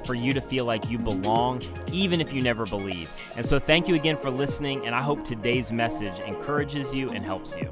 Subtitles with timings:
[0.00, 3.08] for you to feel like you belong, even if you never believe.
[3.36, 7.24] And so, thank you again for listening, and I hope today's message encourages you and
[7.24, 7.70] helps you.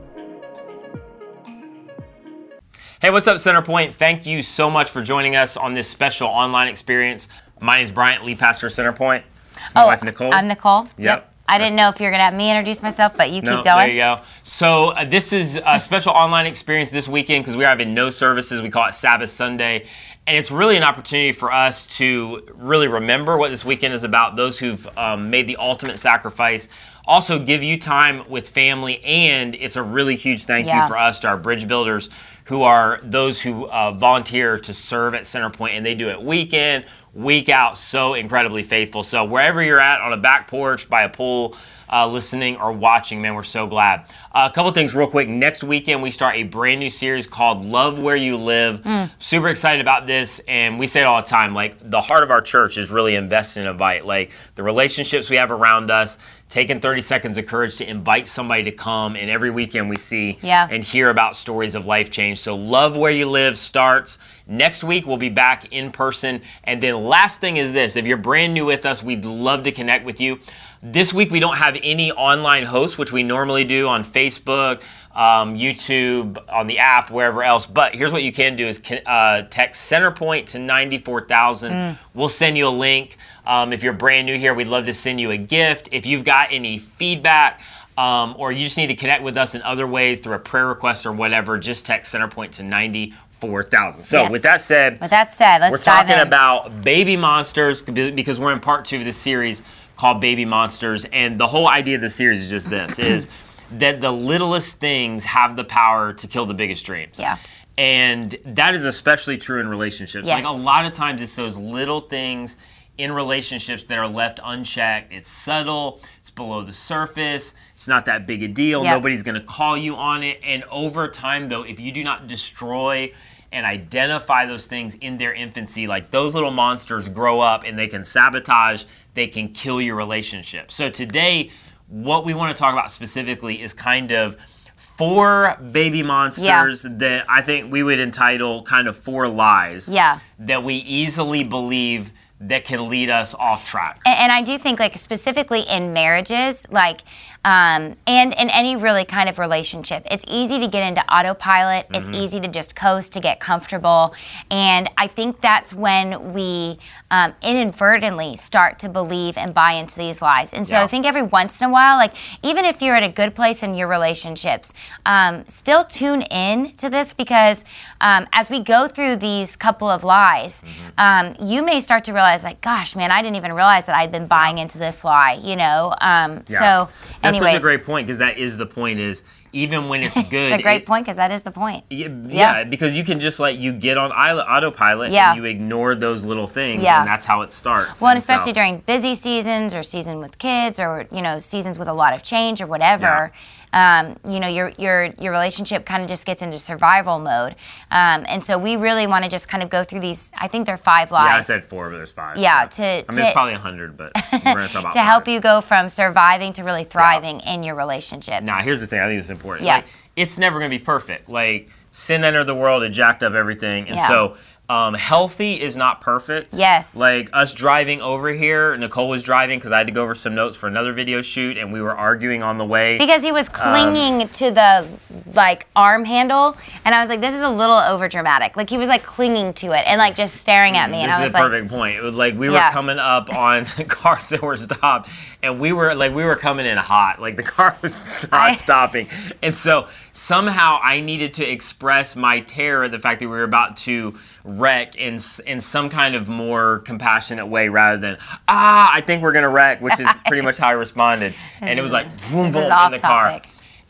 [3.01, 3.93] Hey, what's up, Centerpoint?
[3.93, 7.29] Thank you so much for joining us on this special online experience.
[7.61, 9.23] My name is Bryant, lead pastor of Centerpoint.
[9.53, 10.35] It's my oh, wife, Nicole.
[10.35, 10.87] I'm Nicole.
[10.99, 11.33] Yep.
[11.51, 13.57] I didn't know if you were going to have me introduce myself, but you No,
[13.57, 13.89] keep going.
[13.89, 14.21] there you go.
[14.45, 18.11] So uh, this is a special online experience this weekend because we are having no
[18.11, 18.63] services.
[18.63, 19.87] We call it Sabbath Sunday,
[20.31, 24.37] and it's really an opportunity for us to really remember what this weekend is about.
[24.37, 26.69] Those who've um, made the ultimate sacrifice.
[27.05, 31.19] Also, give you time with family, and it's a really huge thank you for us
[31.21, 32.11] to our bridge builders,
[32.45, 36.53] who are those who uh, volunteer to serve at Centerpoint, and they do it week
[36.53, 39.03] in, week out, so incredibly faithful.
[39.03, 41.57] So wherever you're at, on a back porch, by a pool,
[41.93, 44.01] uh, listening or watching, man, we're so glad.
[44.33, 45.29] Uh, a couple things real quick.
[45.29, 48.87] Next weekend, we start a brand new series called Love Where You Live.
[49.19, 51.53] Super excited about this, and we say it all the time.
[51.53, 54.07] Like, the heart of our church is really invested in a bite.
[54.07, 58.65] Like, the relationships we have around us, taking 30 seconds of courage to invite somebody
[58.65, 60.67] to come, and every weekend we see Yeah.
[60.71, 62.39] and hear about stories of life change.
[62.39, 64.19] So, Love Where You Live starts.
[64.47, 66.41] Next week, we'll be back in person.
[66.65, 69.73] And then, last thing is this if you're brand new with us, we'd love to
[69.73, 70.39] connect with you.
[70.83, 74.83] This week, we don't have any online hosts, which we normally do on Facebook,
[75.15, 77.67] um, YouTube, on the app, wherever else.
[77.67, 81.99] But here's what you can do: is uh, text Centerpoint to 94,000.
[82.15, 83.19] We'll send you a link.
[83.45, 85.91] Um, if you're brand new here, we'd love to send you a gift.
[85.93, 87.61] If you've got any feedback,
[87.99, 90.67] um, or you just need to connect with us in other ways through a prayer
[90.69, 94.03] request or whatever, just text Centerpoint to 94,000.
[94.03, 94.31] So, Yes.
[94.33, 96.21] with that said, With that said, let's we're talking in.
[96.21, 99.63] about baby monsters because we're in part two of this series
[100.01, 101.05] called Baby Monsters.
[101.05, 103.29] And the whole idea of the series is just this is
[103.73, 107.21] that the littlest things have the power to kill the biggest dreams.
[107.21, 107.37] Yeah.
[107.77, 110.27] And that is especially true in relationships.
[110.27, 110.43] Yes.
[110.43, 112.57] Like a lot of times it's those little things
[112.97, 115.13] in relationships that are left unchecked.
[115.13, 118.83] It's subtle, it's below the surface, it's not that big a deal.
[118.83, 118.97] Yep.
[118.97, 120.41] Nobody's going to call you on it.
[120.43, 123.13] And over time, though, if you do not destroy
[123.53, 127.89] and identify those things in their infancy, like those little monsters grow up and they
[127.89, 128.85] can sabotage,
[129.15, 130.71] they can kill your relationship.
[130.71, 131.51] So today,
[131.89, 134.37] what we want to talk about specifically is kind of
[134.77, 140.21] four baby monsters that I think we would entitle kind of four lies Yeah.
[140.41, 142.13] that we easily believe
[142.43, 144.01] that can lead us off track.
[144.07, 147.01] And, and I do think, like specifically in marriages, like,
[147.45, 151.87] um, and in any really kind of relationship, it's easy to get into autopilot.
[151.95, 152.23] It's Mm-hmm.
[152.23, 154.15] easy to just coast to get comfortable,
[154.51, 156.79] and I think that's when we
[157.13, 160.53] um, inadvertently start to believe and buy into these lies.
[160.55, 160.85] And so Yeah.
[160.85, 162.13] I think every once in a while, like
[162.45, 164.73] even if you're at a good place in your relationships,
[165.07, 167.65] um, still tune in to this because
[168.01, 170.65] um, as we go through these couple of lies,
[170.99, 174.13] um, you may start to realize, like, gosh, man, I didn't even realize that I'd
[174.13, 175.95] been buying into this lie, you know?
[176.01, 176.87] Um, Yeah.
[176.87, 176.89] So,
[177.33, 180.15] That's anyways, such a great point because that is the point is even when it's
[180.29, 180.53] good.
[180.53, 181.85] it's a great it- point because that is the point.
[181.91, 182.59] Yeah, Yeah.
[182.59, 185.31] yeah, because you can just like you get on autopilot Yeah.
[185.33, 187.01] and you ignore those little things, Yeah.
[187.01, 188.01] and that's how it starts.
[188.01, 191.79] Well, and so- especially during busy seasons or season with kids or you know seasons
[191.79, 193.31] with a lot of change or whatever.
[193.73, 197.55] Um, you know your your your relationship kind of just gets into survival mode,
[197.93, 200.33] um, and so we really want to just kind of go through these.
[200.37, 201.27] I think there are five lies.
[201.31, 202.37] Yeah, I said four, but there's five.
[202.37, 205.01] Yeah, to- I mean, to- it's probably a hundred, but we're gonna talk about to
[205.03, 208.45] help you go from surviving to really thriving in your relationships.
[208.47, 208.99] Now, here's the thing.
[209.01, 209.67] I think it's important.
[209.67, 209.77] Yeah.
[209.77, 209.85] Like,
[210.17, 211.29] it's never gonna be perfect.
[211.29, 214.09] Like, sin entered the world, it jacked up everything, and Yeah.
[214.09, 214.37] so.
[214.71, 216.51] Um, healthy is not perfect.
[216.53, 216.95] Yes.
[216.95, 220.37] Like us driving over here, Nicole was driving because I had to go over some
[220.37, 222.97] notes for another video shoot, and we were arguing on the way.
[222.97, 224.87] because he was Um, clinging to the
[225.35, 228.79] like arm handle, and I was like, "This is a little over dramatic." Like he
[228.79, 231.25] was like clinging to it and like just staring at me, and This I is
[231.27, 231.97] was like, perfect point.
[231.97, 232.71] It was like we were Yeah.
[232.71, 235.11] coming up on cars that were stopped,
[235.43, 237.21] and we were like we were coming in hot.
[237.21, 237.99] Like the car was
[238.31, 239.09] not I- stopping,
[239.43, 243.43] and so somehow I needed to express my terror at the fact that we were
[243.45, 244.15] about to
[244.45, 248.17] wreck in in some kind of more compassionate way rather than
[248.49, 251.83] ah I think we're gonna wreck, which is pretty much how I responded, and it
[251.83, 253.29] was like boom boom in the car.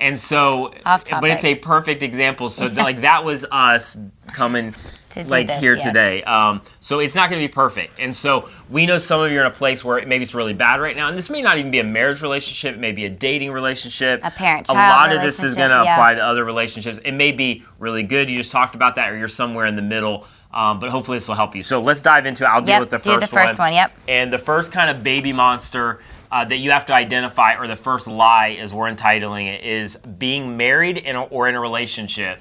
[0.00, 0.72] And so,
[1.20, 2.49] but it's a perfect example.
[2.49, 3.99] So, th- like, that was us
[4.32, 4.75] coming
[5.17, 5.85] like this, here yes.
[5.85, 6.23] today.
[6.23, 7.99] Um, so it's not going to be perfect.
[7.99, 10.55] And so we know some of you are in a place where maybe it's really
[10.55, 11.09] bad right now.
[11.09, 14.21] And this may not even be a marriage relationship, it may be a dating relationship.
[14.25, 15.95] A parent A lot of this is going to yeah.
[15.95, 16.99] apply to other relationships.
[16.99, 18.29] It may be really good.
[18.31, 20.27] You just talked about that, or you're somewhere in the middle.
[20.53, 21.63] Um, but hopefully this will help you.
[21.63, 22.45] So let's dive into.
[22.45, 22.49] it.
[22.49, 23.93] I'll deal Yep, with the do first the first one, yep.
[24.09, 26.01] And the first kind of baby monster
[26.32, 29.97] uh, that you have to identify, or the first lie, as we're entitling it, is
[29.97, 32.38] being married in a, or in a relationship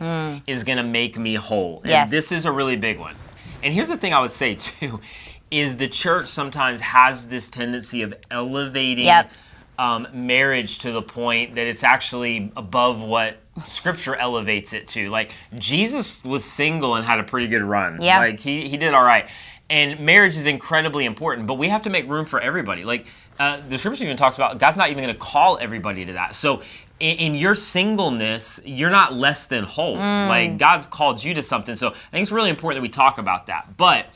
[0.47, 1.80] is going to make me whole.
[1.81, 1.89] And.
[1.89, 2.12] Yes.
[2.12, 3.15] this is a really big one.
[3.63, 5.00] And here's the thing I would say too,
[5.51, 9.31] is the church sometimes has this tendency of elevating Yep.
[9.80, 15.09] um, marriage to the point that it's actually above what Scripture elevates it to.
[15.09, 18.01] Like Jesus was single and had a pretty good run.
[18.01, 18.19] Yeah.
[18.19, 19.27] Like he he did all right.
[19.71, 22.86] And marriage is incredibly important, but we have to make room for everybody.
[22.86, 23.06] Like
[23.39, 26.36] uh, the Scripture even talks about, God's not even going to call everybody to that.
[26.36, 26.62] So.
[27.01, 29.95] In, your singleness, you're not less than whole.
[29.95, 30.27] Mm.
[30.27, 31.77] Like God's called you to something.
[31.77, 33.65] So I think it's really important that we talk about that.
[33.77, 34.07] But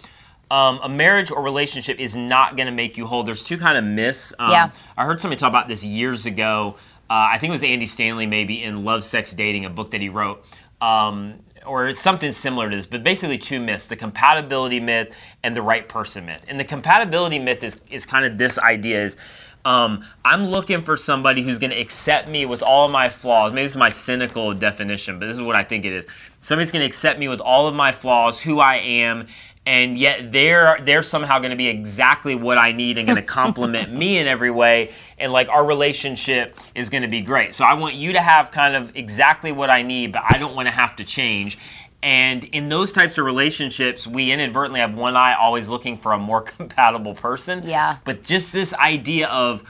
[0.52, 3.24] um, a marriage or relationship is not going to make you whole.
[3.24, 4.34] There's two kind of myths.
[4.38, 4.72] Um, Yeah.
[4.98, 6.75] I heard somebody talk about this years ago.
[7.10, 10.02] Uh, I think it was Andy Stanley, maybe in Love, Sex, Dating, a book that
[10.02, 10.46] he wrote,
[10.81, 12.88] um, or something similar to this.
[12.88, 16.45] But basically, two myths: the compatibility myth and the right person myth.
[16.48, 19.18] And the compatibility myth is is kind of this idea: is
[19.65, 23.54] um, I'm looking for somebody who's going to accept me with all of my flaws.
[23.54, 26.06] Maybe this is my cynical definition, but this is what I think it is.
[26.42, 29.27] Somebody's going to accept me with all of my flaws, who I am,
[29.65, 33.25] and yet they're they're somehow going to be exactly what I need and going to
[33.25, 34.92] complement me in every way.
[35.18, 37.54] And like our relationship is going to be great.
[37.54, 40.56] So I want you to have kind of exactly what I need, but I don't
[40.56, 41.57] want to have to change.
[42.01, 46.19] And in those types of relationships, we inadvertently have one eye always looking for a
[46.19, 47.62] more compatible person.
[47.63, 47.98] Yeah.
[48.04, 49.63] But just this idea of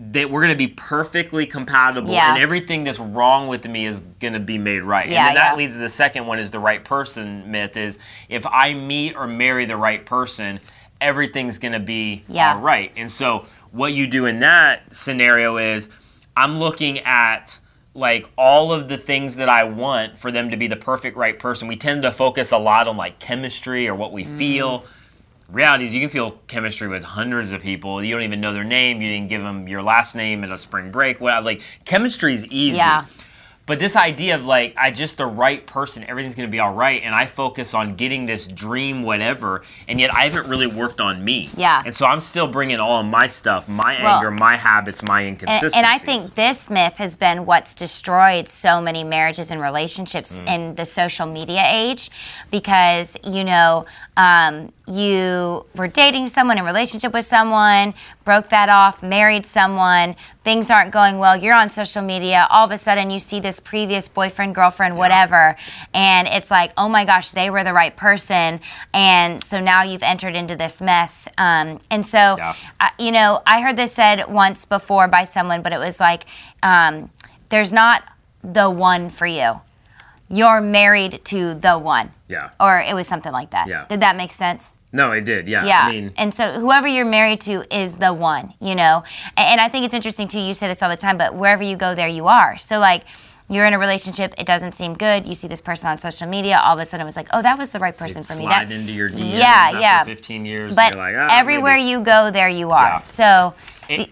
[0.00, 2.34] that we're going to be perfectly compatible Yeah.
[2.34, 5.08] and everything that's wrong with me is going to be made right.
[5.08, 5.56] Yeah, and then that yeah.
[5.56, 7.98] leads to the second one is the right person myth is
[8.28, 10.60] if I meet or marry the right person,
[11.00, 12.54] everything's going to be Yeah.
[12.54, 12.92] all right.
[12.96, 15.88] And so what you do in that scenario is
[16.36, 17.58] I'm looking at
[17.94, 21.36] like all of the things that I want for them to be the perfect right
[21.36, 21.66] person.
[21.66, 24.38] We tend to focus a lot on like chemistry or what we Mm.
[24.38, 24.84] feel.
[25.50, 28.04] Reality is you can feel chemistry with hundreds of people.
[28.04, 29.00] You don't even know their name.
[29.00, 31.22] You didn't give them your last name at a spring break.
[31.22, 31.46] Whatever.
[31.46, 32.76] Like chemistry is easy.
[32.76, 33.06] Yeah.
[33.64, 37.02] But this idea of like I just the right person, everything's gonna be all right,
[37.02, 41.22] and I focus on getting this dream, whatever, and yet I haven't really worked on
[41.22, 41.50] me.
[41.54, 41.82] Yeah.
[41.84, 45.20] And so I'm still bringing all of my stuff, my Well, anger, my habits, my
[45.20, 45.76] And, inconsistencies.
[45.76, 50.48] and I think this myth has been what's destroyed so many marriages and relationships Mm.
[50.48, 52.10] in the social media age
[52.50, 53.84] because, you know,
[54.16, 57.94] um, you were dating someone, in relationship with someone,
[58.24, 62.70] broke that off, married someone, things aren't going well, you're on social media, all of
[62.70, 65.56] a sudden you see this previous boyfriend, girlfriend, whatever,
[65.92, 68.60] and it's like, oh my gosh, they were the right person.
[68.94, 71.28] And so now you've entered into this mess.
[71.36, 72.54] Um, and so, Yeah.
[72.80, 76.24] I, you know, I heard this said once before by someone, but it was like,
[76.62, 77.10] um,
[77.50, 78.02] there's not
[78.42, 79.60] the one for you.
[80.28, 82.10] You're married to the one.
[82.28, 82.50] Yeah.
[82.60, 83.66] Or it was something like that.
[83.68, 83.86] Yeah.
[83.88, 84.76] Did that make sense?
[84.92, 85.48] No, it did.
[85.48, 85.64] Yeah.
[85.64, 85.80] Yeah.
[85.82, 89.02] I mean, and so whoever you're married to is the one, you know?
[89.36, 91.76] And, I think it's interesting too, you say this all the time, but wherever you
[91.76, 92.56] go, there you are.
[92.58, 93.04] So, like,
[93.50, 95.26] you're in a relationship, it doesn't seem good.
[95.26, 97.40] You see this person on social media, all of a sudden it was like, oh,
[97.40, 98.42] that was the right person for me.
[98.42, 100.04] slide That, into your DMs Yeah, after yeah.
[100.04, 100.76] 15 years.
[100.76, 101.88] but you're like, ah, everywhere maybe.
[101.90, 102.84] you go, there you are.
[102.86, 102.98] Yeah.
[103.02, 103.54] So,
[103.88, 104.10] It-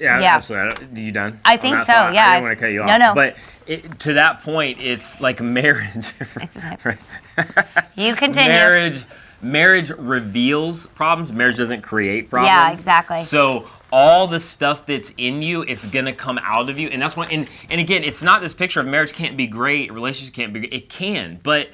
[0.00, 0.34] yeah, yeah.
[0.34, 0.86] absolutely.
[0.96, 1.40] I you done?
[1.44, 2.14] I think so, thought?
[2.14, 2.26] yeah.
[2.26, 2.88] I didn't want to cut you off.
[2.88, 3.14] No, no.
[3.14, 6.12] But it, to that point, it's like marriage.
[7.96, 8.48] you continue.
[8.50, 9.04] marriage
[9.42, 13.18] marriage reveals problems marriage doesn't create problems Yeah, exactly.
[13.18, 17.16] so all the stuff that's in you it's gonna come out of you and that's
[17.16, 20.52] one and, and again it's not this picture of marriage can't be great relationship can't
[20.52, 21.70] be great it can but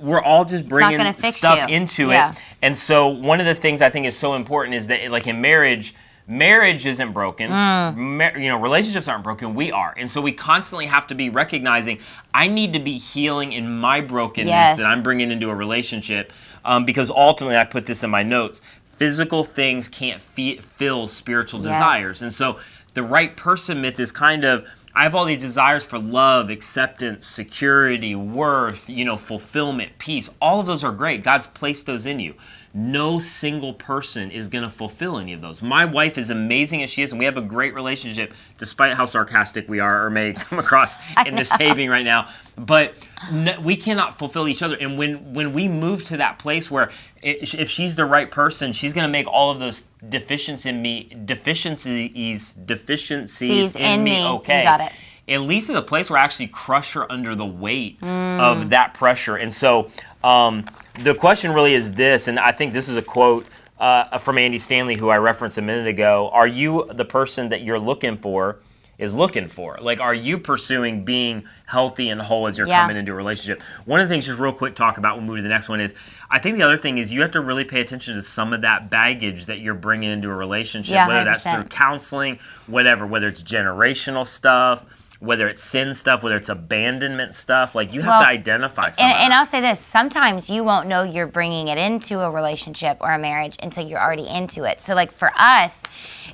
[0.00, 1.76] we're all just bringing stuff you.
[1.76, 2.32] into Yeah.
[2.32, 5.28] it and so one of the things i think is so important is that like
[5.28, 5.94] in marriage
[6.28, 8.40] marriage isn't broken Mm.
[8.42, 11.98] You know relationships aren't broken we are and so we constantly have to be recognizing
[12.34, 14.76] i need to be healing in my brokenness Yes.
[14.78, 16.32] that i'm bringing into a relationship
[16.64, 21.68] um, because ultimately i put this in my notes physical things can't fill spiritual Yes.
[21.74, 22.58] desires and so
[22.94, 24.68] the right person myth is kind of
[24.98, 30.30] I have all these desires for love, acceptance, security, worth, you know, fulfillment, peace.
[30.40, 31.22] All of those are great.
[31.22, 32.32] God's placed those in you.
[32.78, 35.62] No single person is going to fulfill any of those.
[35.62, 39.06] My wife is amazing as she is, and we have a great relationship, despite how
[39.06, 42.28] sarcastic we are or may come across in this taping right now.
[42.58, 42.94] But
[43.32, 44.76] n- we cannot fulfill each other.
[44.78, 46.90] And when when we move to that place where
[47.24, 50.82] i- if she's the right person, she's going to make all of those deficiencies in
[50.82, 54.20] me, deficiencies, deficiencies in, in me, me.
[54.22, 54.62] You okay.
[54.64, 54.92] got it.
[55.26, 58.94] It leads to the place where I actually crush her under the weight of that
[58.94, 59.36] pressure.
[59.36, 59.88] And so
[60.22, 60.64] um,
[61.00, 63.46] the question really is this, and I think this is a quote
[63.78, 66.30] uh, from Andy Stanley, who I referenced a minute ago.
[66.32, 68.58] Are you the person that you're looking for?
[68.98, 72.80] Is looking for like, are you pursuing being healthy and whole as you're Yeah.
[72.80, 73.60] coming into a relationship?
[73.84, 75.16] One of the things, just real quick, talk about.
[75.16, 75.80] When We'll move to the next one.
[75.82, 75.92] Is
[76.30, 78.62] I think the other thing is you have to really pay attention to some of
[78.62, 81.54] that baggage that you're bringing into a relationship, Yeah, whether that's 100%.
[81.60, 84.86] through counseling, whatever, whether it's generational stuff,
[85.20, 87.74] whether it's sin stuff, whether it's abandonment stuff.
[87.74, 89.32] Like you have Well, to identify And, and.
[89.32, 93.18] I'll say this: sometimes you won't know you're bringing it into a relationship or a
[93.18, 94.80] marriage until you're already into it.
[94.80, 95.84] So, like for us,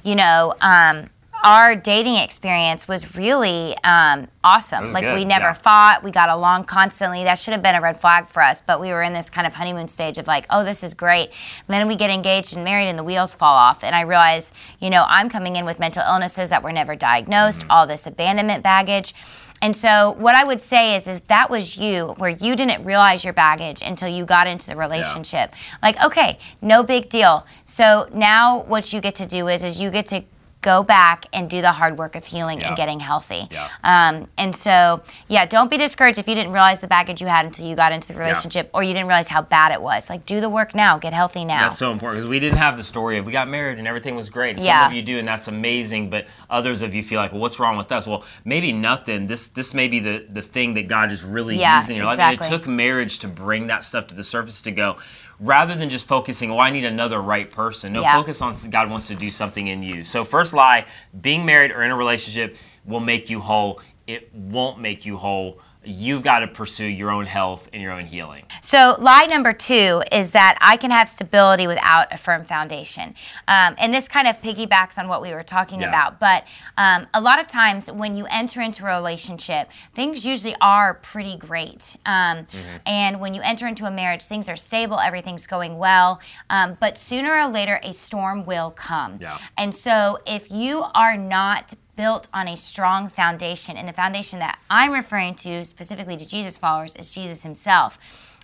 [0.02, 1.08] you know, um,
[1.42, 4.84] our dating experience was really um, awesome.
[4.84, 5.52] was Like good, we never yeah.
[5.52, 7.24] fought, we got along constantly.
[7.24, 9.46] That should have been a red flag for us, but we were in this kind
[9.46, 11.28] of honeymoon stage of like, oh, this is great.
[11.28, 13.82] And then we get engaged and married, and the wheels fall off.
[13.82, 17.62] And I realize, you know, I'm coming in with mental illnesses that were never diagnosed,
[17.62, 17.70] Mm-hmm.
[17.70, 19.14] all this abandonment baggage.
[19.60, 23.22] And so, what I would say is, is that was you, where you didn't realize
[23.22, 25.52] your baggage until you got into the relationship.
[25.80, 27.46] Like, okay, no big deal.
[27.64, 30.24] So now, what you get to do is, is you get to
[30.62, 32.68] go back and do the hard work of healing Yeah.
[32.68, 33.48] and getting healthy.
[33.50, 33.68] Yeah.
[33.84, 37.44] Um, and so, yeah, don't be discouraged if you didn't realize the baggage you had
[37.44, 40.08] until you got into the relationship, or you didn't realize how bad it was.
[40.08, 41.62] Like, do the work now, get healthy now.
[41.62, 44.14] That's so important because we didn't have the story of we got married and everything
[44.16, 44.58] was great.
[44.58, 44.86] Some Yeah.
[44.86, 46.10] of you do, and that's amazing.
[46.10, 48.06] But others of you feel like, well, what's wrong with us?
[48.06, 49.26] Well, maybe nothing.
[49.26, 52.06] This this may be the the thing that God is really Yeah, using in your
[52.06, 52.18] life.
[52.20, 54.96] And it took marriage to bring that stuff to the surface to go.
[55.40, 57.92] Rather than just focusing, oh, I need another right person.
[57.92, 58.16] No, Yeah.
[58.16, 60.04] focus on God wants to do something in you.
[60.04, 60.84] So, first lie:
[61.20, 63.80] being married or in a relationship will make you whole.
[64.06, 65.58] It won't make you whole.
[65.84, 68.44] You've got to pursue your own health and your own healing.
[68.60, 73.14] So, lie number two is that I can have stability without a firm foundation.
[73.48, 75.88] Um, and this kind of piggybacks on what we were talking Yeah.
[75.88, 76.20] about.
[76.20, 76.44] But
[76.78, 81.36] um, a lot of times when you enter into a relationship, things usually are pretty
[81.36, 81.96] great.
[82.06, 82.76] Um, Mm-hmm.
[82.86, 86.20] And when you enter into a marriage, things are stable, everything's going well.
[86.50, 89.18] Um, but sooner or later, a storm will come.
[89.20, 89.38] Yeah.
[89.58, 94.58] And so, if you are not built on a strong foundation, and the foundation that
[94.68, 97.96] I'm referring to specifically to Jesus followers is Jesus Himself.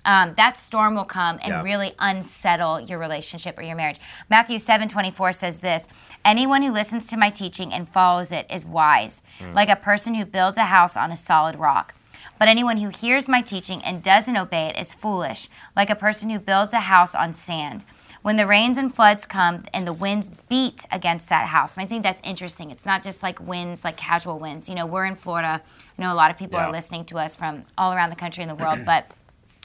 [0.04, 1.62] Um, that storm will come and Yeah.
[1.62, 3.98] really unsettle your relationship or your marriage.
[4.30, 5.88] Matthew 7 24 says this
[6.24, 9.22] Anyone who listens to my teaching and follows it is wise,
[9.52, 11.94] like a person who builds a house on a solid rock.
[12.38, 16.30] But anyone who hears my teaching and doesn't obey it is foolish, like a person
[16.30, 17.84] who builds a house on sand.
[18.28, 21.88] When the rains and floods come and the winds beat against that house, and I
[21.88, 22.70] think that's interesting.
[22.70, 24.68] It's not just like winds, like casual winds.
[24.68, 25.62] You know, we're in Florida.
[25.64, 26.66] I know a lot of people Yeah.
[26.66, 29.06] are listening to us from all around the country and the world, but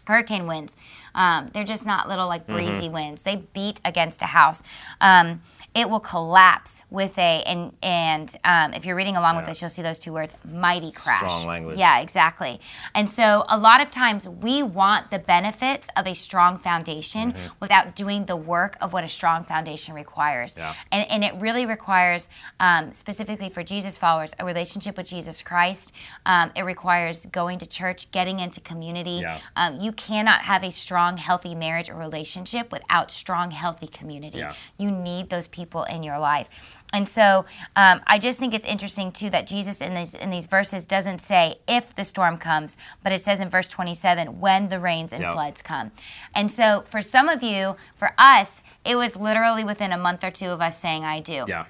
[0.08, 0.78] hurricane winds,
[1.14, 2.54] um, they're just not little like Mm-hmm.
[2.54, 3.24] breezy winds.
[3.24, 4.64] They beat against a house.
[5.02, 5.42] Um,
[5.76, 9.52] it will collapse with a and and um, if you're reading along with Yeah.
[9.52, 11.20] us, you'll see those two words: mighty crash.
[11.20, 11.78] Strong language.
[11.78, 12.60] Yeah, exactly.
[12.94, 17.54] And so a lot of times we want the benefits of a strong foundation Mm-hmm.
[17.60, 20.56] without doing the work of what a strong foundation requires.
[20.58, 20.74] Yeah.
[20.92, 22.28] And, and it really requires,
[22.60, 25.92] um, specifically for Jesus followers, a relationship with Jesus Christ.
[26.26, 29.20] Um, it requires going to church, getting into community.
[29.22, 29.40] Yeah.
[29.56, 34.40] Um, you cannot have a strong, healthy marriage or relationship without strong, healthy community.
[34.40, 34.54] Yeah.
[34.78, 36.78] You need those people in your life.
[36.94, 40.46] And so um, I just think it's interesting too that Jesus in these in these
[40.46, 44.80] verses doesn't say if the storm comes, but it says in verse 27 when the
[44.80, 45.34] rains and Yep.
[45.34, 45.92] floods come.
[46.36, 50.30] And so for some of you, for us, it was literally within a month or
[50.32, 51.46] two of us saying I do.
[51.48, 51.66] Yeah.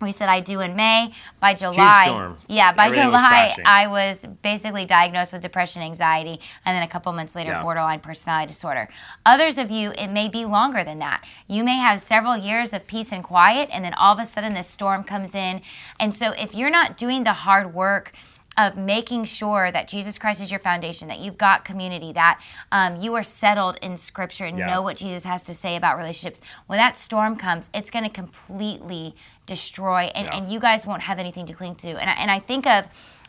[0.00, 1.12] We said I do in May.
[1.40, 3.64] By July, yeah, by Everything July, crashing.
[3.66, 7.62] I was basically diagnosed with depression, anxiety, and then a couple months later, Yeah.
[7.62, 8.88] borderline personality disorder.
[9.24, 11.24] Others of you, it may be longer than that.
[11.46, 14.54] You may have several years of peace and quiet, and then all of a sudden,
[14.54, 15.62] this storm comes in.
[16.00, 18.12] And so, if you're not doing the hard work,
[18.56, 22.96] of making sure that Jesus Christ is your foundation, that you've got community, that um,
[22.96, 24.66] you are settled in Scripture and Yeah.
[24.66, 26.40] know what Jesus has to say about relationships.
[26.68, 30.36] When that storm comes, it's going to completely destroy, and, Yeah.
[30.36, 31.88] and you guys won't have anything to cling to.
[31.88, 32.86] And I, and I think of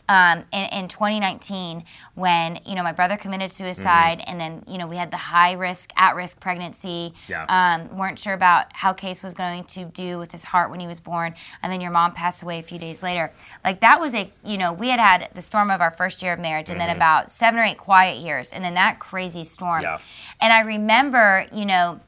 [0.08, 4.86] um, in, in 2019 when you know my brother committed suicide, and then you know
[4.86, 7.12] we had the high risk, at risk pregnancy.
[7.28, 7.44] Yeah.
[7.48, 10.86] Um, weren't sure about how Case was going to do with his heart when he
[10.86, 13.32] was born, and then your mom passed away a few days later.
[13.64, 16.32] Like that was a you know we had had the storm of our first year
[16.34, 19.82] of marriage, and then about seven or eight quiet years, and then that crazy storm.
[19.82, 19.98] Yeah.
[20.40, 21.98] And I remember you know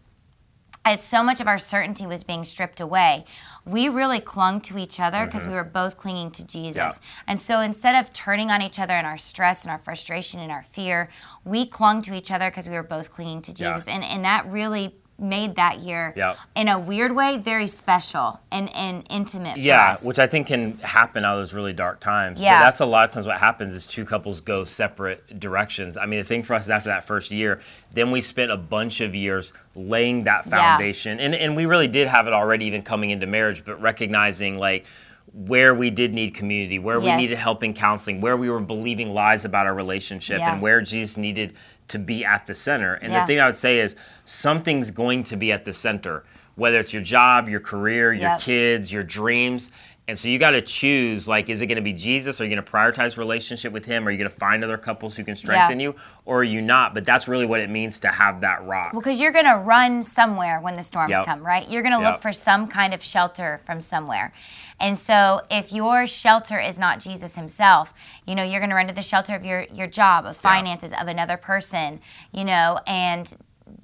[0.84, 3.24] as so much of our certainty was being stripped away,
[3.64, 5.56] we really clung to each other because we mm-hmm.
[5.56, 6.76] were both clinging to Jesus.
[6.76, 7.22] Yeah.
[7.26, 10.50] And so instead of turning on each other in our stress and our frustration and
[10.50, 11.08] our fear,
[11.44, 13.68] we clung to each other because we were both clinging to Yeah.
[13.68, 13.88] Jesus.
[13.88, 16.36] And, and that really made that year Yep.
[16.54, 20.04] in a weird way very special and, and intimate for Yeah, us.
[20.04, 22.38] which I think can happen out of those really dark times.
[22.40, 22.58] Yeah.
[22.60, 25.96] But that's a lot of times what happens is two couples go separate directions.
[25.96, 27.60] I mean, the thing for us is after that first year,
[27.92, 30.76] then we spent a bunch of years laying that Yeah.
[30.76, 31.18] foundation.
[31.18, 34.86] And, and we really did have it already even coming into marriage, but recognizing like
[35.34, 39.12] where we did need community, where we needed help in counseling, where we were believing
[39.12, 40.52] lies about our relationship, Yeah.
[40.54, 41.52] and where Jesus needed
[41.88, 42.94] to be at the center.
[42.94, 43.20] And Yeah.
[43.20, 46.92] the thing I would say is something's going to be at the center, whether it's
[46.92, 48.40] your job, your career, your Yep.
[48.40, 49.70] kids, your dreams.
[50.06, 52.40] And so you got to choose like, is it going to be Jesus?
[52.40, 54.08] Are you going to prioritize relationship with Him?
[54.08, 55.94] Are you going to find other couples who can strengthen you?
[56.24, 56.94] Or are you not?
[56.94, 58.94] But that's really what it means to have that rock.
[58.94, 61.26] Well, because you're going to run somewhere when the storms Yep.
[61.26, 61.68] come, right?
[61.68, 64.32] You're going to look for some kind of shelter from somewhere.
[64.80, 67.92] And so if your shelter is not Jesus himself,
[68.26, 70.92] you know, you're going to run to the shelter of your, your job, of finances,
[70.92, 72.00] of another person,
[72.32, 73.36] you know, and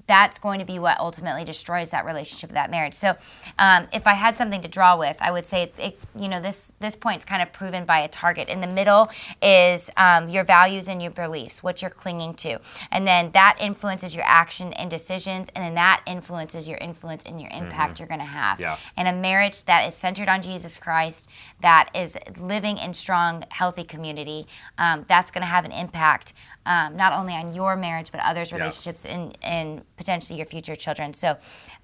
[0.06, 2.94] that's going to be what ultimately destroys that relationship, that marriage.
[2.94, 3.16] So,
[3.58, 6.40] um, if I had something to draw with, I would say, it, it, you know,
[6.40, 8.48] this this point's kind of proven by a target.
[8.48, 9.08] In the middle
[9.42, 12.58] is um, your values and your beliefs, what you're clinging to,
[12.90, 17.40] and then that influences your action and decisions, and then that influences your influence and
[17.40, 18.60] your impact you're going to have.
[18.60, 18.76] Yeah.
[18.96, 23.84] And a marriage that is centered on Jesus Christ, that is living in strong, healthy
[23.84, 24.46] community,
[24.78, 26.34] um, that's going to have an impact
[26.66, 28.58] um, not only on your marriage but others' Yeah.
[28.58, 31.12] relationships and, and potentially your future children.
[31.14, 31.36] So,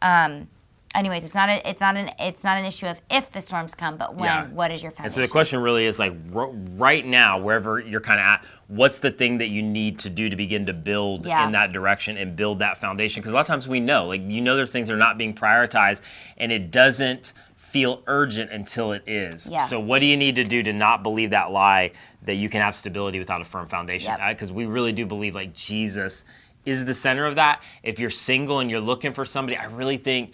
[0.02, 0.48] um,
[0.94, 3.74] anyways, it's not a, it's not an it's not an issue of if the storms
[3.74, 4.24] come, but when.
[4.24, 4.46] Yeah.
[4.48, 5.22] What is your And foundation?
[5.22, 9.00] so the question really is like r- right now, wherever you're kind of at, what's
[9.00, 11.46] the thing that you need to do to begin to build Yeah.
[11.46, 13.20] in that direction and build that foundation?
[13.20, 15.18] Because a lot of times we know, like you know, there's things that are not
[15.18, 16.00] being prioritized,
[16.38, 19.46] and it doesn't feel urgent until it is.
[19.46, 19.66] Yeah.
[19.66, 22.62] So what do you need to do to not believe that lie that you can
[22.62, 24.12] have stability without a firm foundation?
[24.12, 24.20] Yep.
[24.20, 26.24] Uh, because we really do believe like Jesus
[26.64, 27.62] is the center of that.
[27.82, 30.32] If you're single and you're looking for somebody, I really think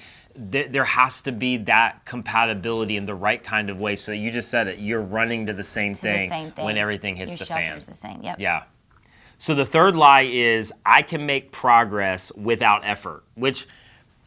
[0.52, 3.96] th- there has to be that compatibility in the right kind of way.
[3.96, 6.64] So you just said it, you're running to the same, To the thing, same thing.
[6.64, 7.78] when everything hits your the shelter fan.
[7.80, 8.22] the same.
[8.22, 8.36] Yep.
[8.38, 8.62] Yeah.
[9.38, 13.66] So the third lie is I can make progress without effort, which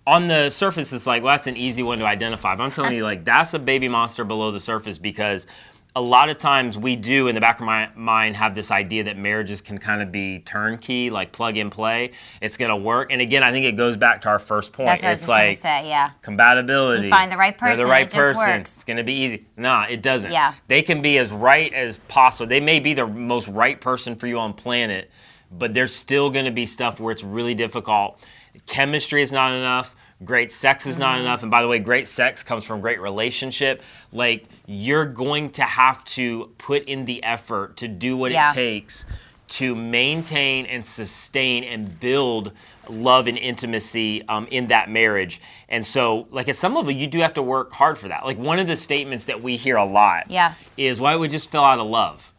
[0.10, 2.56] on the surface it's like, well, that's an easy one to identify.
[2.56, 5.48] But I'm telling you, like, that's a baby monster below the surface because
[5.96, 9.04] a lot of times we do in the back of my mind have this idea
[9.06, 12.12] that marriages can kind of be turnkey, like plug and play.
[12.42, 13.12] It's gonna work.
[13.12, 14.88] And again, I think it goes back to our first point.
[14.88, 15.90] That's what I was it's like say.
[15.90, 16.12] Yeah.
[16.22, 17.06] compatibility.
[17.06, 18.62] You find the right They're person, the right it person.
[18.62, 19.46] It's gonna be easy.
[19.58, 20.32] Nah, it doesn't.
[20.32, 20.54] Yeah.
[20.68, 22.48] They can be as right as possible.
[22.48, 25.10] They may be the most right person for you on planet,
[25.52, 28.24] but there's still gonna be stuff where it's really difficult.
[28.68, 29.96] Chemistry is not enough.
[30.24, 31.02] Great sex is Mm-hmm.
[31.02, 31.42] not enough.
[31.44, 33.82] And by the way, great sex comes from great relationship.
[34.12, 38.52] Like you're going to have to put in the effort to do what Yeah.
[38.52, 39.06] it takes
[39.50, 42.52] to maintain and sustain and build
[42.88, 45.42] love and intimacy um, in that marriage.
[45.70, 48.26] And so, like at some level, you do have to work hard for that.
[48.26, 50.54] Like one of the statements that we hear a lot Yeah.
[50.78, 52.32] is, "Why we just fell out of love?"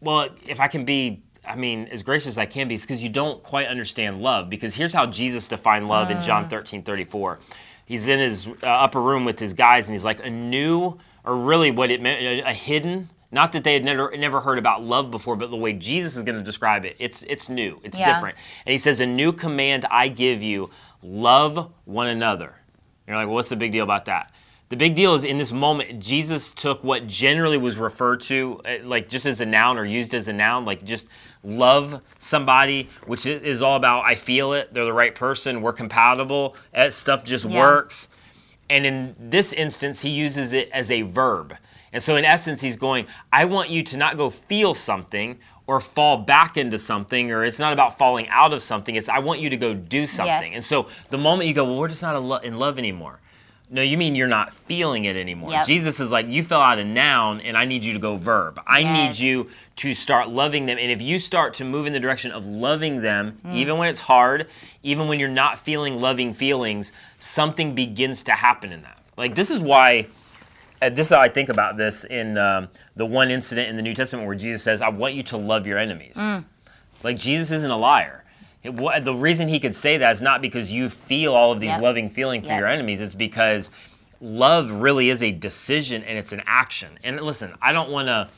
[0.00, 3.02] Well, if I can be, I mean, as gracious as I can be, it's because
[3.02, 4.48] you don't quite understand love.
[4.48, 7.38] Because here's how Jesus defined love in John 13, 34.
[7.86, 11.36] He's in his uh, upper room with his guys, and he's like, a new, or
[11.36, 14.82] really what it meant, a, a hidden, not that they had never, never heard about
[14.82, 17.98] love before, but the way Jesus is going to describe it, it's, it's new, it's
[17.98, 18.12] Yeah.
[18.12, 18.36] different.
[18.64, 20.70] And he says, a new command I give you,
[21.02, 22.56] love one another.
[23.08, 24.32] You're like, well, what's the big deal about that?
[24.68, 28.76] The big deal is in this moment, Jesus took what generally was referred to, uh,
[28.84, 31.08] like just as a noun or used as a noun, like just
[31.42, 36.56] love somebody, which is all about I feel it, they're the right person, we're compatible,
[36.72, 37.60] that stuff just Yeah.
[37.60, 38.08] works.
[38.68, 41.56] And in this instance, he uses it as a verb.
[41.92, 45.80] And so, in essence, he's going, I want you to not go feel something or
[45.80, 48.94] fall back into something, or it's not about falling out of something.
[48.94, 50.52] It's I want you to go do something.
[50.52, 50.54] Yes.
[50.54, 53.20] And so, the moment you go, Well, we're just not in love anymore.
[53.72, 55.52] No, you mean you're not feeling it anymore.
[55.52, 55.66] Yep.
[55.66, 58.60] Jesus is like, You fell out of noun, and I need you to go verb.
[58.66, 59.18] I Yes.
[59.20, 60.76] need you to start loving them.
[60.78, 63.54] And if you start to move in the direction of loving them, Mm.
[63.54, 64.48] even when it's hard,
[64.82, 68.98] even when you're not feeling loving feelings, something begins to happen in that.
[69.16, 70.06] Like, this is why
[70.82, 73.82] uh, this is how I think about this in um, the one incident in the
[73.82, 76.16] New Testament where Jesus says, I want you to love your enemies.
[76.18, 76.44] Mm.
[77.04, 78.24] Like, Jesus isn't a liar.
[78.62, 81.70] It, the reason he could say that is not because you feel all of these
[81.70, 81.80] Yep.
[81.80, 82.58] loving feelings for Yep.
[82.58, 83.00] your enemies.
[83.00, 83.70] It's because
[84.20, 86.98] love really is a decision and it's an action.
[87.02, 88.28] And listen, I don't want to,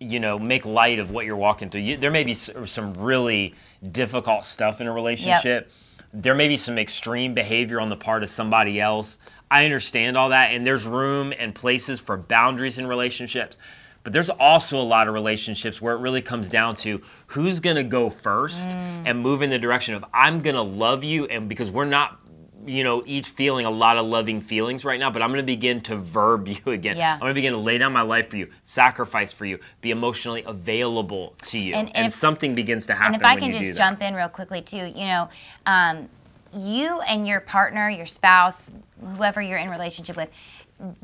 [0.00, 1.80] you know, make light of what you're walking through.
[1.80, 3.54] You, there may be some really
[3.90, 5.70] difficult stuff in a relationship.
[6.12, 9.18] There may be some extreme behavior on the part of somebody else.
[9.50, 13.56] I understand all that, and there's room and places for boundaries in relationships.
[14.04, 17.76] But there's also a lot of relationships where it really comes down to who's going
[17.76, 21.48] to go first and move in the direction of I'm going to love you, and
[21.48, 22.20] because we're not
[22.66, 25.46] you know, each feeling a lot of loving feelings right now, but I'm going to
[25.46, 26.96] begin to verb you again.
[26.96, 27.12] Yeah.
[27.12, 29.90] I'm going to begin to lay down my life for you, sacrifice for you, be
[29.90, 31.74] emotionally available to you.
[31.74, 34.14] And- And, and if- something begins to happen And if I can just jump in
[34.14, 35.28] real quickly too, you know,
[35.66, 36.08] um,
[36.56, 38.72] you and your partner, your spouse,
[39.16, 40.30] whoever you're in relationship with,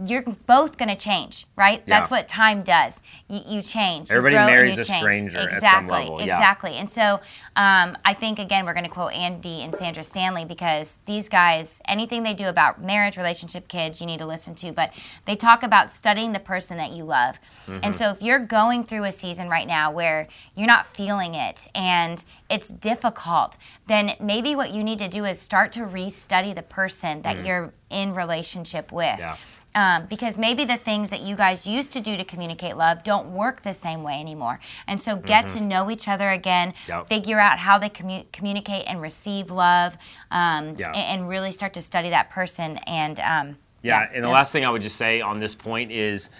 [0.04, 1.78] you're both going to change, right?
[1.86, 2.00] Yeah.
[2.00, 3.02] That's what time does.
[3.28, 4.10] You, you change.
[4.10, 5.00] you Everybody and marries you a change.
[5.00, 6.36] stranger at some exactly, yeah.
[6.36, 6.72] Exactly.
[6.72, 7.20] And so
[7.54, 11.82] um, I think, again, we're going to quote Andy and Sandra Stanley because these guys,
[11.86, 14.72] anything they do about marriage, relationship, kids, you need to listen to.
[14.72, 14.92] But
[15.26, 17.38] they talk about studying the person that you love.
[17.66, 17.78] Mm-hmm.
[17.84, 21.68] And so if you're going through a season right now where you're not feeling it
[21.76, 26.62] and it's difficult, then maybe what you need to do is start to restudy the
[26.62, 29.18] person that you're in relationship with.
[29.18, 29.36] Yeah.
[29.72, 33.30] Um, because maybe the things that you guys used to do to communicate love don't
[33.32, 34.58] work the same way anymore.
[34.88, 36.90] And so get to know each other again, Mm-hmm.
[36.90, 37.06] Yep.
[37.06, 39.96] figure out how they commu- communicate and receive love,
[40.32, 40.90] um, Yeah.
[40.90, 42.78] a- and, really start to study that person.
[42.88, 46.30] And um, Yeah, and the last thing I would just say on this point is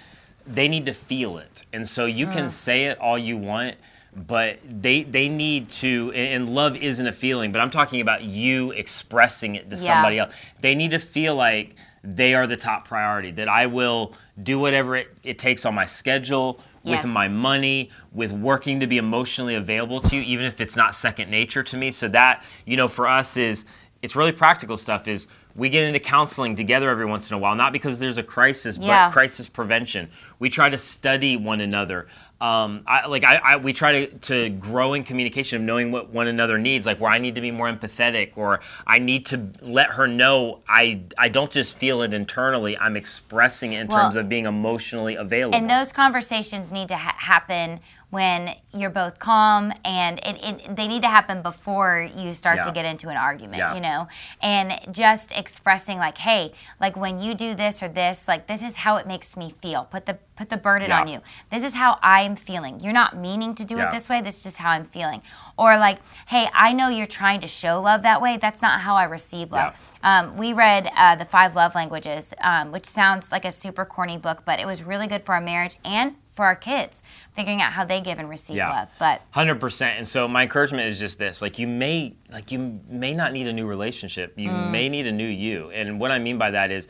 [0.45, 1.65] they need to feel it.
[1.73, 2.33] And so you Mm.
[2.33, 3.77] can say it all you want,
[4.15, 8.73] but they they need to and love isn't a feeling, but I'm talking about you
[8.73, 9.83] expressing it to Yeah.
[9.95, 10.33] somebody else.
[10.61, 14.97] They need to feel like they are the top priority, that I will do whatever
[14.97, 17.05] it, it takes on my schedule, Yes.
[17.05, 20.95] with my money, with working to be emotionally available to you, even if it's not
[20.95, 21.91] second nature to me.
[21.93, 23.67] So that, you know, for us is
[24.01, 27.55] it's really practical stuff is we get into counseling together every once in a while,
[27.55, 29.09] not because there's a crisis, Yeah.
[29.09, 30.09] but crisis prevention.
[30.39, 32.09] We try to study one another.
[32.41, 36.09] Um, I, like I, I, we try to, to grow in communication of knowing what
[36.09, 39.51] one another needs, like where I need to be more empathetic, or I need to
[39.61, 42.79] let her know I, I don't just feel it internally.
[42.79, 45.57] I'm expressing it in Well, terms of being emotionally available.
[45.57, 50.89] And those conversations need to ha- happen when you're both calm, and it, it, they
[50.89, 53.75] need to happen before you start to get into an argument, Yeah.
[53.75, 54.09] you know?
[54.43, 58.77] And just expressing, like, hey, like when you do this or this, like, this is
[58.77, 59.85] how it makes me feel.
[59.85, 61.01] Put the put the burden Yeah.
[61.03, 61.21] on you.
[61.51, 62.81] This is how I'm feeling.
[62.81, 63.89] You're not meaning to do Yeah.
[63.89, 64.23] it this way.
[64.23, 65.21] This is just how I'm feeling.
[65.59, 68.39] Or like, hey, I know you're trying to show love that way.
[68.39, 69.99] That's not how I receive love.
[70.03, 74.17] Um, we read uh, the Five Love Languages, um, which sounds like a super corny
[74.17, 77.03] book, but it was really good for our marriage and for our kids,
[77.35, 78.71] figuring out how they give and receive Yeah.
[78.71, 78.95] love.
[78.99, 79.99] But Hundred percent.
[79.99, 83.47] And so my encouragement is just this: like you may, like you may not need
[83.49, 84.35] a new relationship.
[84.37, 84.71] You Mm.
[84.71, 85.71] may need a new you.
[85.71, 86.89] And what I mean by that is,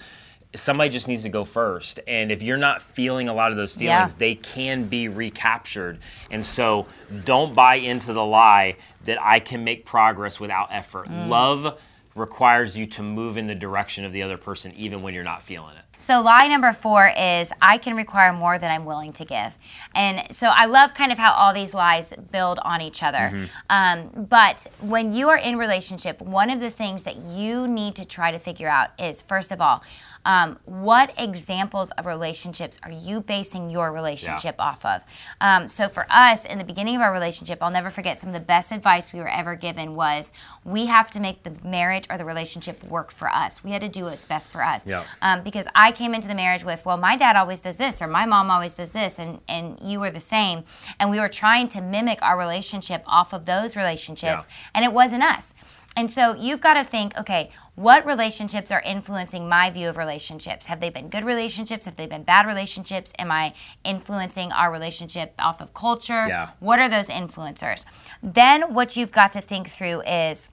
[0.57, 2.01] somebody just needs to go first.
[2.09, 3.99] And if you're not feeling a lot of those Yeah.
[3.99, 5.99] feelings, they can be recaptured.
[6.31, 6.87] And so
[7.25, 11.09] don't buy into the lie that I can make progress without effort.
[11.09, 11.29] Mm.
[11.29, 11.81] Love
[12.15, 15.43] requires you to move in the direction of the other person, even when you're not
[15.43, 15.85] feeling it.
[15.97, 19.57] So lie number four is I can require more than I'm willing to give.
[19.95, 23.49] And so I love kind of how all these lies build on each other.
[23.69, 28.07] Um, but when you are in relationship, one of the things that you need to
[28.07, 29.83] try to figure out is first of all,
[30.25, 35.03] um, what examples of relationships are you basing your relationship off of?
[35.41, 38.35] Um, so for us, in the beginning of our relationship, I'll never forget some of
[38.35, 40.33] the best advice we were ever given was
[40.65, 43.65] we have to make the marriage or the relationship work for us.
[43.65, 44.87] We had to do what's best for us.
[44.87, 45.05] Yeah.
[45.23, 48.07] Um, because I came into the marriage with, well, my dad always does this, or
[48.07, 50.65] my mom always does this, and, and you were the same.
[50.99, 54.57] And we were trying to mimic our relationship off of those relationships, Yeah.
[54.75, 55.55] and it wasn't us.
[55.97, 60.67] And so you've got to think, okay, what relationships are influencing my view of relationships?
[60.67, 61.85] Have they been good relationships?
[61.85, 63.13] Have they been bad relationships?
[63.19, 66.29] Am I influencing our relationship off of culture?
[66.29, 66.51] Yeah.
[66.61, 67.85] What are those influencers?
[68.23, 70.53] Then what you've got to think through is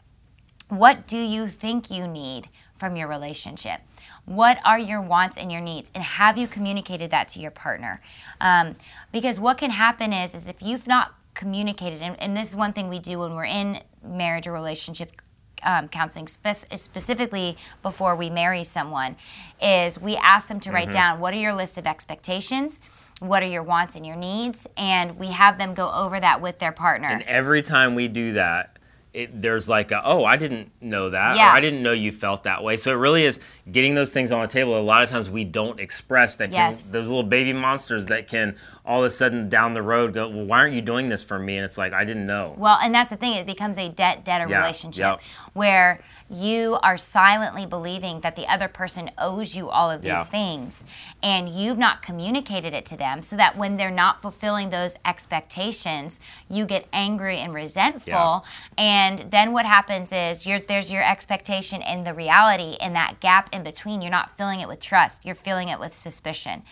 [0.69, 3.81] what do you think you need from your relationship?
[4.25, 5.91] What are your wants and your needs?
[5.95, 8.01] And have you communicated that to your partner?
[8.41, 8.75] Um,
[9.11, 12.73] because what can happen is, is if you've not communicated, and, and this is one
[12.73, 15.21] thing we do when we're in marriage or relationship
[15.63, 19.15] um, counseling, spe- specifically before we marry someone,
[19.61, 22.81] is we ask them to write down what are your list of expectations,
[23.19, 26.59] what are your wants and your needs, and we have them go over that with
[26.59, 27.07] their partner.
[27.07, 28.76] And every time we do that,
[29.17, 31.49] it, there's like, a, oh, I didn't know that, Yeah.
[31.49, 32.77] or I didn't know you felt that way.
[32.77, 33.39] So it really is
[33.71, 34.77] getting those things on the table.
[34.77, 36.51] A lot of times we don't express that.
[36.51, 36.91] Yes.
[36.91, 40.29] Can, those little baby monsters that can all of a sudden down the road go,
[40.29, 41.57] well, why aren't you doing this for me?
[41.57, 42.53] And it's like, I didn't know.
[42.57, 45.21] Well, and that's the thing; it becomes a debt debtor Yeah, relationship yep.
[45.53, 50.23] where you are silently believing that the other person owes you all of these Yeah.
[50.23, 50.83] things,
[51.23, 56.19] and you've not communicated it to them, so that when they're not fulfilling those expectations,
[56.49, 58.11] you get angry and resentful.
[58.11, 58.39] Yeah.
[58.77, 63.49] And then what happens is you're, there's your expectation and the reality, and that gap
[63.53, 66.63] in between, you're not filling it with trust; you're filling it with suspicion,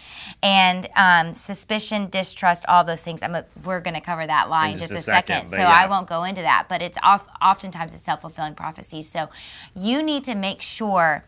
[0.43, 3.23] and um, suspicion distrust, all those things.
[3.23, 5.57] I'm a, we're going to cover that line in just, just a, second, second so
[5.57, 5.69] yeah.
[5.69, 6.65] I won't go into that.
[6.67, 9.01] But it's off, oftentimes a self fulfilling prophecy.
[9.01, 9.29] So
[9.75, 11.23] you need to make sure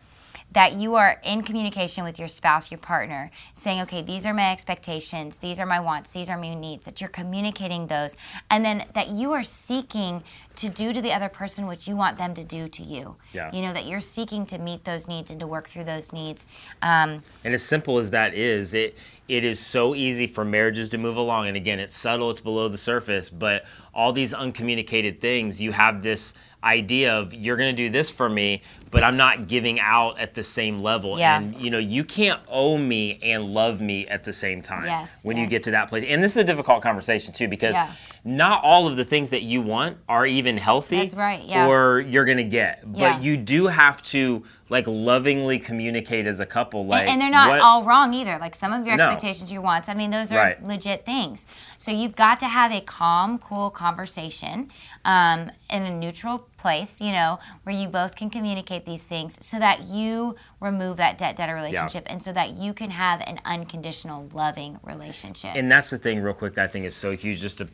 [0.52, 4.50] that you are in communication with your spouse, your partner, saying, okay, these are my
[4.50, 8.16] expectations, these are my wants, these are my needs, that you're communicating those,
[8.50, 10.22] and then that you are seeking
[10.56, 13.16] to do to the other person what you want them to do to you.
[13.32, 13.52] Yeah.
[13.52, 16.46] You know, that you're seeking to meet those needs and to work through those needs.
[16.80, 20.98] Um, and as simple as that is, it it is so easy for marriages to
[20.98, 21.48] move along.
[21.48, 26.02] And again, it's subtle, it's below the surface, but all these uncommunicated things, you have
[26.02, 26.32] this
[26.68, 30.34] idea of you're going to do this for me, but I'm not giving out at
[30.34, 31.18] the same level.
[31.18, 31.38] Yeah.
[31.40, 35.24] And you know, you can't owe me and love me at the same time yes,
[35.24, 35.44] when yes.
[35.44, 36.06] you get to that place.
[36.08, 37.92] And this is a difficult conversation too because yeah.
[38.24, 41.68] not all of the things that you want are even healthy That's right, yeah.
[41.68, 42.84] or you're going to get.
[42.86, 43.14] Yeah.
[43.14, 47.30] But you do have to like lovingly communicate as a couple like and, and they're
[47.30, 48.38] not what- all wrong either.
[48.38, 49.04] Like some of your No.
[49.04, 49.88] expectations, your wants.
[49.88, 50.62] I mean, those are Right.
[50.62, 51.46] legit things.
[51.78, 54.70] So you've got to have a calm, cool conversation
[55.04, 57.00] um, in a neutral place.
[57.00, 61.36] You know, where you both can communicate these things, so that you remove that debt
[61.36, 65.52] debtor relationship, and so that you can have an unconditional, loving relationship.
[65.54, 67.68] and that's the thing real quick that i think is so huge just to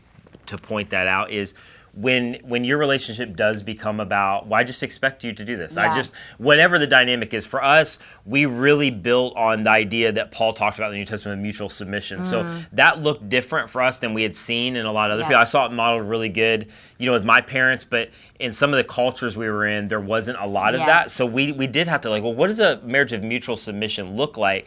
[0.47, 1.55] to point that out is
[1.97, 5.77] when when your relationship does become about well i just expect you to do this
[5.77, 5.93] Yeah.
[5.93, 10.33] i just whatever the dynamic is for us we really built on the idea that
[10.33, 13.81] paul talked about in the new testament of mutual submission so that looked different for
[13.81, 15.27] us than we had seen in a lot of other Mm.
[15.27, 15.29] Yeah.
[15.29, 16.67] people i saw it modeled really good
[16.99, 20.01] you know with my parents but in some of the cultures we were in there
[20.01, 22.59] wasn't a lot of that so we we did have to like well what does
[22.59, 24.67] a marriage of mutual submission look like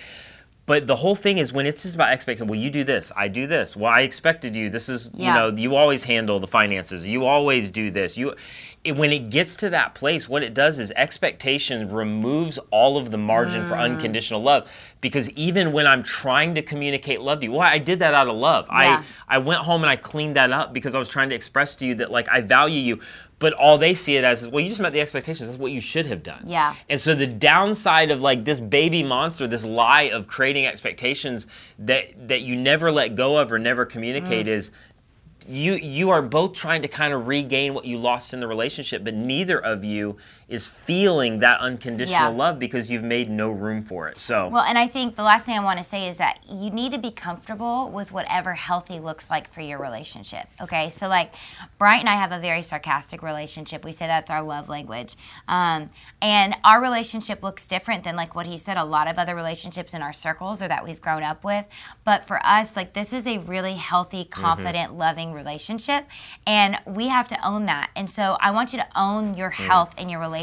[0.68, 3.28] but the whole thing is when it's just about expecting, well, you do this, I
[3.30, 3.76] do this.
[3.76, 4.70] Well, I expected you.
[4.70, 5.28] This is, Yeah.
[5.30, 7.08] you know, you always handle the finances.
[7.08, 8.18] You always do this.
[8.18, 8.36] You,
[8.84, 13.12] it, when it gets to that place, what it does is expectation removes all of
[13.12, 13.68] the margin Mm.
[13.70, 14.70] for unconditional love.
[15.00, 18.28] Because even when I'm trying to communicate love to you, well, I did that out
[18.28, 18.68] of love.
[18.70, 19.04] Yeah.
[19.30, 21.76] I, I went home and I cleaned that up because I was trying to express
[21.78, 23.00] to you that like I value you.
[23.40, 25.48] But all they see it as is, well, you just met the expectations.
[25.48, 26.42] That's what you should have done.
[26.46, 26.74] Yeah.
[26.90, 31.46] And so the downside of like this baby monster, this lie of creating expectations
[31.78, 34.50] that that you never let go of or never communicate Mm.
[34.50, 34.72] is
[35.48, 39.04] you you are both trying to kind of regain what you lost in the relationship,
[39.04, 40.18] but neither of you
[40.50, 42.38] is feeling that unconditional Yeah.
[42.38, 44.18] love because you've made no room for it.
[44.18, 46.70] So Well, and I think the last thing I want to say is that you
[46.70, 50.46] need to be comfortable with whatever healthy looks like for your relationship.
[50.62, 51.34] Okay, so like
[51.78, 53.84] Bryant and I have a very sarcastic relationship.
[53.84, 55.16] We say that's our love language,
[55.50, 55.90] um,
[56.22, 58.78] and our relationship looks different than like what he said.
[58.78, 61.68] A lot of other relationships in our circles or that we've grown up with,
[62.06, 66.06] but for us, like this is a really healthy, confident, loving relationship,
[66.46, 67.90] and we have to own that.
[67.98, 70.37] And so I want you to own your health and your relationship.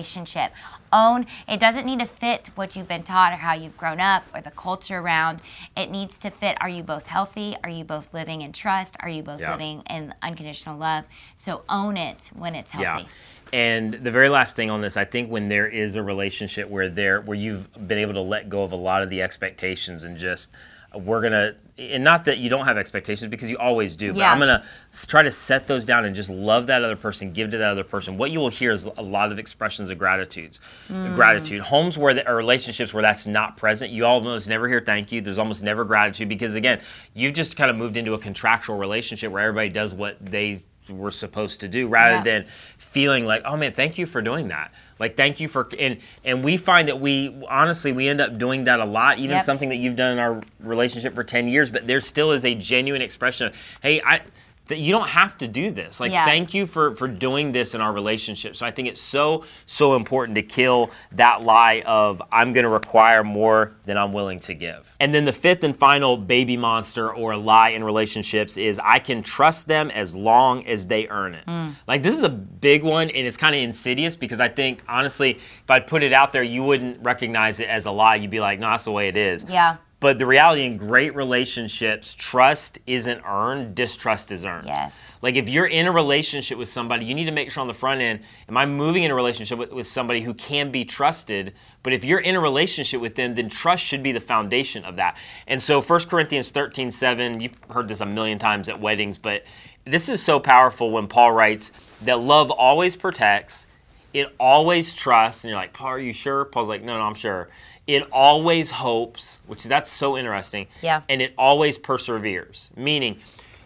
[0.93, 4.25] Own it doesn't need to fit what you've been taught or how you've grown up
[4.35, 5.41] or the culture around.
[5.77, 7.57] It needs to fit are you both healthy?
[7.65, 8.97] Are you both living in trust?
[9.01, 9.53] Are you both Yeah.
[9.53, 11.05] living in unconditional love?
[11.37, 13.03] So own it when it's healthy.
[13.03, 13.09] Yeah.
[13.53, 16.89] And the very last thing on this, I think when there is a relationship where
[16.89, 20.17] there where you've been able to let go of a lot of the expectations and
[20.17, 20.51] just
[20.97, 24.31] we're gonna and not that you don't have expectations because you always do, but Yeah.
[24.33, 24.63] I'm gonna
[25.09, 27.83] try to set those down and just love that other person, give to that other
[27.83, 28.17] person.
[28.17, 31.17] What you will hear is a lot of expressions of gratitudes, mm.
[31.17, 31.63] gratitude.
[31.63, 35.21] Homes where the, or relationships where that's not present, you almost never hear thank you.
[35.21, 36.81] There's almost never gratitude because again,
[37.13, 41.11] you've just kind of moved into a contractual relationship where everybody does what they were
[41.11, 42.23] supposed to do rather Yeah.
[42.41, 42.45] than
[42.77, 46.45] feeling like oh man thank you for doing that like thank you for and and
[46.45, 49.45] we find that we honestly we end up doing that a lot even Yep.
[49.45, 52.55] something that you've done in our relationship for 10 years but there still is a
[52.55, 54.21] genuine expression of hey i
[54.69, 56.01] that you don't have to do this.
[56.01, 56.25] Like Yeah.
[56.25, 58.57] thank you for for doing this in our relationship.
[58.57, 62.71] So i think it's so so important to kill that lie of i'm going to
[62.71, 64.97] require more than i'm willing to give.
[65.01, 69.23] And then the fifth and final baby monster or lie in relationships is i can
[69.23, 71.47] trust them as long as they earn it.
[71.47, 71.75] Mm.
[71.87, 75.33] Like this is a big one and it's kind of insidious because i think honestly
[75.33, 78.17] if i'd put it out there you wouldn't recognize it as a lie.
[78.17, 79.47] You'd be like no that's the way it is.
[79.49, 79.77] Yeah.
[80.05, 84.67] But the reality in great relationships, trust isn't earned, distrust is earned.
[84.67, 85.17] Yes.
[85.23, 87.73] Like if you're in a relationship with somebody, you need to make sure on the
[87.73, 91.55] front end, am I moving in a relationship with, with somebody who can be trusted?
[91.83, 94.97] But if you're in a relationship with them, then trust should be the foundation of
[94.97, 95.17] that.
[95.47, 99.45] And so 1 Corinthians 13, 7, you've heard this a million times at weddings, but
[99.87, 103.69] this is so powerful when Paul writes that love always protects,
[104.13, 106.45] it always trusts, and you're like, Paul, are you sure?
[106.45, 107.49] Paul's like, no, no, I'm sure.
[107.87, 110.67] It always hopes, which that's so interesting.
[110.83, 111.03] Yeah.
[111.09, 113.17] And it always perseveres, meaning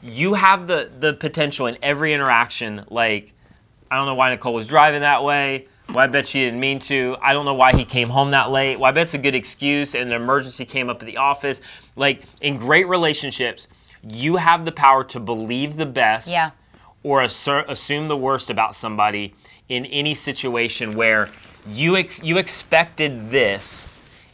[0.02, 2.84] you have the the potential in every interaction.
[2.90, 3.32] Like,
[3.90, 5.66] I don't know why Nicole was driving that way.
[5.88, 7.16] Well, I bet she didn't mean to.
[7.22, 8.76] I don't know why he came home that late.
[8.78, 11.62] Well, I bet it's a good excuse and an emergency came up at the office.
[11.96, 13.68] Like in great relationships,
[14.06, 16.50] you have the power to believe the best Yeah.
[17.02, 19.34] or assume the worst about somebody
[19.68, 21.28] in any situation where
[21.68, 23.87] you ex- you expected this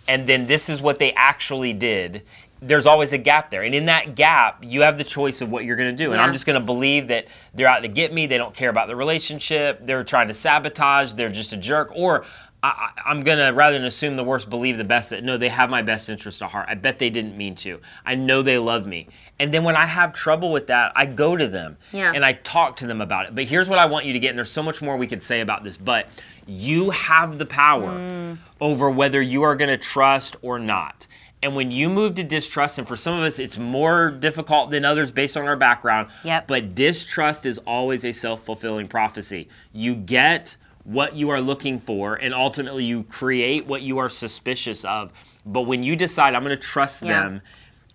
[0.09, 2.23] and then this is what they actually did
[2.63, 5.65] there's always a gap there and in that gap you have the choice of what
[5.65, 8.13] you're going to do and i'm just going to believe that they're out to get
[8.13, 11.91] me they don't care about the relationship they're trying to sabotage they're just a jerk
[11.95, 12.25] or
[12.63, 15.11] I, I- I'm gonna rather than assume the worst, believe the best.
[15.11, 16.65] That no, they have my best interest at heart.
[16.71, 17.79] I bet they didn't mean to.
[18.07, 19.07] I know they love me.
[19.39, 22.13] And then when I have trouble with that, I go to them Yeah.
[22.15, 23.35] and I talk to them about it.
[23.35, 25.21] But here's what I want you to get, and there's so much more we could
[25.21, 26.07] say about this, but
[26.47, 28.39] you have the power Mm.
[28.61, 31.07] over whether you are going to trust or not.
[31.43, 34.85] And when you move to distrust, and for some of us, it's more difficult than
[34.85, 36.09] others based on our background.
[36.25, 36.47] Yep.
[36.49, 39.49] But distrust is always a self fulfilling prophecy.
[39.73, 44.85] You get what you are looking for, and ultimately you create what you are suspicious
[44.87, 45.13] of.
[45.45, 47.09] But when you decide, I'm going to trust Yeah.
[47.23, 47.43] them,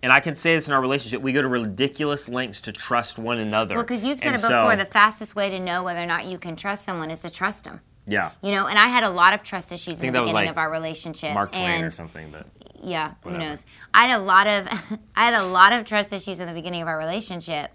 [0.04, 3.18] and I can say this in our relationship, we go to ridiculous lengths to trust
[3.18, 3.76] one another.
[3.76, 6.06] Well, because you've said And it before, so- the fastest way to know whether or
[6.06, 7.82] not you can trust someone is to trust them.
[8.10, 10.50] Yeah, You know, and I had a lot of trust issues in the beginning like
[10.50, 11.34] of our relationship.
[11.34, 12.48] Mark Twain and or something, but
[12.82, 13.66] yeah, who knows?
[13.94, 14.68] I had a lot of
[15.16, 17.72] I had a lot of trust issues in the beginning of our relationship.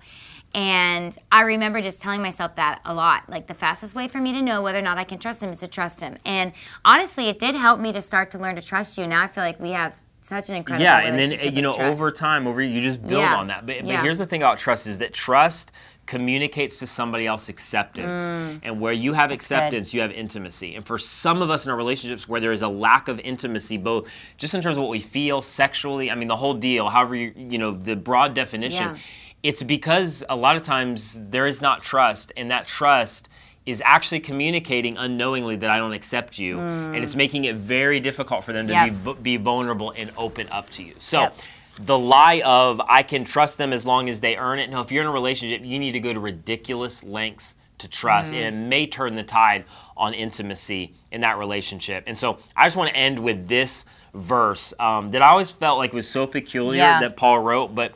[0.54, 3.28] And I remember just telling myself that a lot.
[3.28, 5.50] Like the fastest way for me to know whether or not I can trust him
[5.50, 6.16] is to trust him.
[6.24, 6.52] And
[6.84, 9.06] honestly, it did help me to start to learn to trust you.
[9.06, 11.74] Now I feel like we have such an incredible yeah, and then eh, you know
[11.74, 13.36] over time, over you just build Yeah.
[13.36, 13.66] on that.
[13.66, 14.02] But, but Yeah.
[14.02, 15.72] here's the thing about trust is that trust
[16.06, 18.60] communicates to somebody else acceptance, mm.
[18.62, 20.74] and where you have acceptance, you have intimacy.
[20.74, 23.78] And for some of us in our relationships, where there is a lack of intimacy,
[23.78, 27.14] both just in terms of what we feel sexually, I mean the whole deal, however
[27.16, 28.94] you you know the broad definition.
[28.94, 28.98] Yeah.
[29.42, 33.28] It's because a lot of times there is not trust, and that trust
[33.66, 37.18] is actually communicating unknowingly that I don't accept you, and it's mm.
[37.18, 39.16] making it very difficult for them to Yep.
[39.22, 40.94] be be vulnerable and open up to you.
[40.98, 41.22] So.
[41.22, 41.38] Yep.
[41.80, 44.70] The lie of I can trust them as long as they earn it.
[44.70, 48.32] No, if you're in a relationship, you need to go to ridiculous lengths to trust,
[48.32, 48.42] Mm-hmm.
[48.44, 49.64] and it may turn the tide
[49.96, 52.04] on intimacy in that relationship.
[52.06, 55.78] And so, I just want to end with this verse um, that I always felt
[55.78, 57.00] like was so peculiar Yeah.
[57.00, 57.92] that Paul wrote, but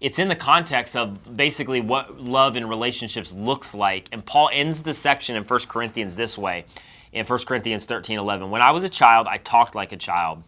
[0.00, 4.08] it's in the context of basically what love in relationships looks like.
[4.10, 6.64] And Paul ends the section in 1 Corinthians this way
[7.12, 8.50] in 1 Corinthians 13 11.
[8.50, 10.42] When I was a child, I talked like a child,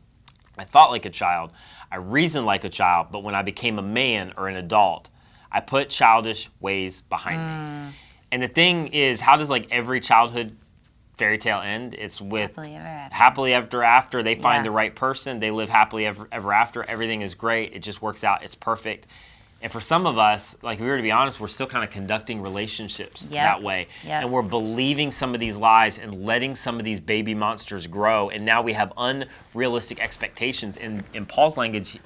[0.58, 1.52] I thought like a child,
[1.92, 5.10] I reasoned like a child, but when I became a man or an adult,
[5.50, 7.52] I put childish ways behind me.
[7.52, 7.92] Mm.
[8.32, 10.56] And the thing is, how does like every childhood
[11.18, 11.92] fairy tale end?
[11.92, 13.14] It's with Happily ever after.
[13.14, 14.22] happily ever after.
[14.22, 14.62] They find Yeah.
[14.62, 15.38] the right person.
[15.40, 16.82] They live happily ever, ever after.
[16.82, 17.74] Everything is great.
[17.74, 18.42] It just works out.
[18.42, 19.06] It's perfect.
[19.62, 21.84] And for some of us, like if we were to be honest, we're still kind
[21.84, 23.44] of conducting relationships Yep.
[23.44, 23.86] that way.
[24.04, 24.22] Yep.
[24.24, 28.28] And we're believing some of these lies and letting some of these baby monsters grow.
[28.28, 30.76] And now we have unrealistic expectations.
[30.76, 31.98] In, in Paul's language,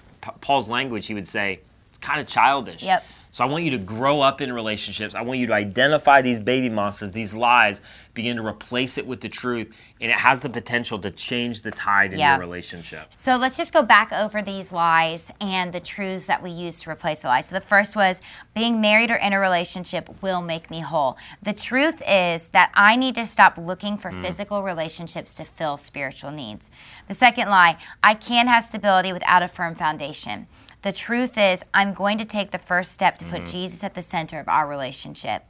[0.43, 2.83] Paul's language, he would say, it's kind of childish.
[2.83, 3.03] Yep.
[3.37, 5.15] So I want you to grow up in relationships.
[5.15, 7.83] I want you to identify these baby monsters, these lies,
[8.15, 11.71] begin to replace it with the truth, and it has the potential to change the
[11.71, 12.31] tide in Yeah.
[12.31, 13.09] your relationship.
[13.15, 16.91] So let's just go back over these lies and the truths that we use to
[16.91, 17.49] replace the lies.
[17.49, 18.23] So the first was
[18.55, 21.19] being married or in a relationship will make me whole.
[21.43, 24.23] The truth is that I need to stop looking for mm.
[24.23, 26.71] physical relationships to fill spiritual needs.
[27.07, 30.47] The second lie, I can't have stability without a firm foundation.
[30.87, 33.51] The truth is, I'm going to take the first step to put mm-hmm.
[33.51, 35.43] Jesus at the center of our relationship.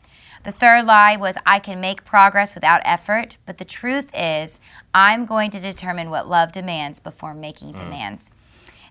[0.45, 4.61] The third lie was, I can make progress without effort, but the truth is,
[4.95, 7.77] I'm going to determine what love demands before making mm.
[7.77, 8.31] demands.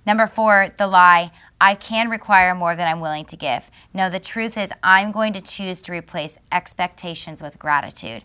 [0.06, 3.72] Number four, the lie, I can require more than I'm willing to give.
[3.94, 8.24] No, the truth is, I'm going to choose to replace expectations with gratitude.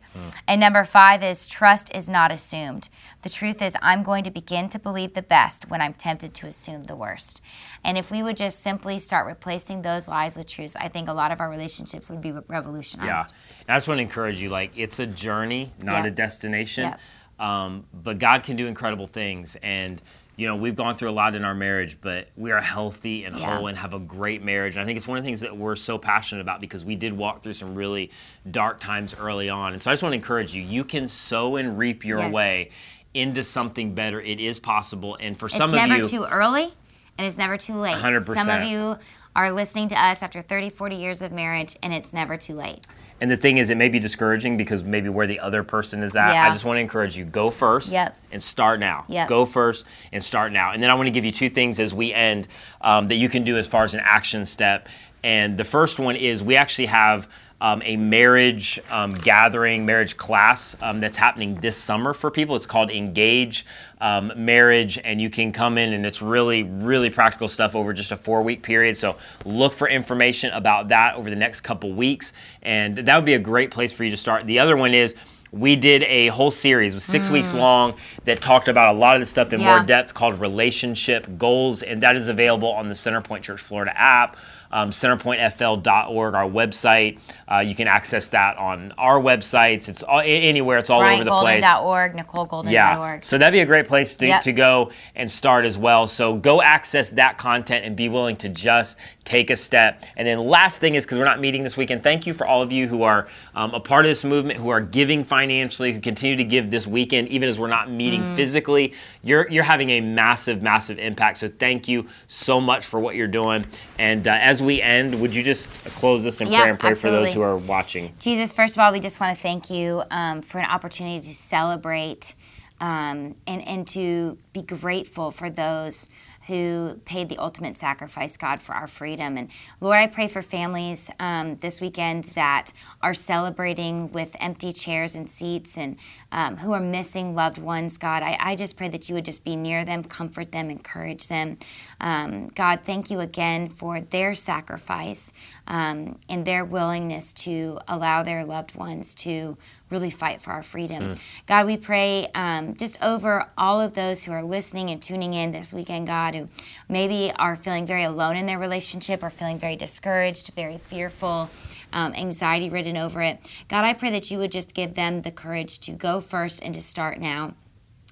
[0.49, 2.89] And number five is, trust is not assumed.
[3.23, 6.47] The truth is, I'm going to begin to believe the best when I'm tempted to
[6.49, 7.41] assume the worst.
[7.85, 11.13] And if we would just simply start replacing those lies with truths, I think a
[11.15, 13.09] lot of our relationships would be revolutionized.
[13.09, 13.25] Yeah.
[13.61, 16.09] And I just want to encourage you like, it's a journey, not Yeah.
[16.09, 16.85] a destination.
[16.85, 16.97] Yeah.
[17.39, 19.57] Um, but God can do incredible things.
[19.63, 20.03] And,
[20.41, 23.37] you know, we've gone through a lot in our marriage, but we are healthy and
[23.37, 23.57] Yeah.
[23.59, 24.75] whole and have a great marriage.
[24.75, 26.95] And I think it's one of the things that we're so passionate about because we
[26.97, 28.11] did walk through some really
[28.51, 29.75] dark times early on.
[29.75, 32.33] And so I just want to encourage you you can sow and reap your Yes.
[32.33, 32.71] way
[33.13, 34.19] into something better.
[34.19, 35.17] It is possible.
[35.21, 36.73] And for It's some of you, it's never too early
[37.19, 37.95] and it's never too late.
[37.97, 38.47] 100%.
[38.47, 38.97] Some of you
[39.37, 42.87] are listening to us after 30, 40 years of marriage and it's never too late.
[43.21, 46.17] And the thing is, it may be discouraging because maybe where the other person is
[46.17, 46.33] at.
[46.33, 46.49] Yeah.
[46.49, 48.17] I just want to encourage you go first Yep.
[48.33, 49.05] and start now.
[49.09, 49.29] Yep.
[49.29, 50.73] Go first and start now.
[50.73, 52.49] And then I want to give you two things as we end
[52.81, 54.89] um, that you can do as far as an action step.
[55.23, 57.29] And the first one is we actually have
[57.61, 62.57] um, a marriage um, gathering, marriage class um, that's happening this summer for people.
[62.57, 63.67] It's called Engage
[64.01, 68.13] um, Marriage, and you can come in, and it's really, really practical stuff over just
[68.13, 68.97] a four week period.
[68.97, 72.33] So look for information about that over the next couple weeks,
[72.63, 74.47] and that would be a great place for you to start.
[74.47, 75.15] The other one is
[75.53, 77.33] we did a whole series, was six mm.
[77.33, 77.95] weeks long,
[78.25, 79.77] that talked about a lot of the stuff in yeah.
[79.77, 84.37] more depth called relationship goals, and that is available on the Centerpoint Church Florida app
[84.73, 87.19] um, centerpointfl.org, our website.
[87.51, 89.89] Uh, you can access that on our websites.
[89.89, 90.79] It's all, anywhere.
[90.79, 91.65] It's all over the place.
[91.65, 92.71] BryantGolden.org, NicoleGolden.org.
[92.71, 93.21] Yeah.
[93.23, 94.43] So that'd be a great place to, yep.
[94.43, 96.07] to go and start as well.
[96.07, 100.05] So go access that content and be willing to just take a step.
[100.17, 102.63] And then last thing is because we're not meeting this weekend, thank you for all
[102.63, 106.01] of you who are um, a part of this movement, who are giving financially, who
[106.01, 108.37] continue to give this weekend, even as we're not meeting mm.
[108.37, 108.95] physically.
[109.23, 111.39] You're you're having a massive, massive impact.
[111.39, 113.65] So thank you so much for what you're doing.
[113.99, 116.91] And uh, as we end, would you just close this in yeah, prayer and pray
[116.91, 117.21] absolutely.
[117.21, 118.13] for those who are watching?
[118.19, 121.35] Jesus, first of all, we just want to thank you um, for an opportunity to
[121.35, 122.35] celebrate
[122.81, 126.09] um, and and to be grateful for those
[126.47, 129.37] who paid the ultimate sacrifice, God, for our freedom.
[129.37, 132.73] And Lord, I pray for families um, this weekend that
[133.03, 135.97] are celebrating with empty chairs and seats and
[136.33, 138.23] um, who are missing loved ones, God.
[138.23, 141.59] I, I, just pray that you would just be near them, comfort them, encourage them.
[142.01, 145.35] Um, God, thank you again for their sacrifice
[145.67, 149.57] um, and their willingness to allow their loved ones to
[149.91, 151.15] really fight for our freedom.
[151.15, 151.45] Mm.
[151.47, 155.51] God, we pray um, just over all of those who are listening and tuning in
[155.51, 156.49] this weekend, God, who
[156.89, 161.51] maybe are feeling very alone in their relationship or feeling very discouraged, very fearful.
[161.93, 163.39] Um, anxiety ridden over it.
[163.69, 166.75] God, I pray that you would just give them the courage to go first and
[166.75, 167.55] to start now.